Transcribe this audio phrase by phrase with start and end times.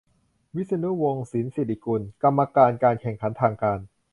[0.55, 3.79] -วิษณุ วงศ์สินศิริกุล กรรมการการแข่งขันทางการ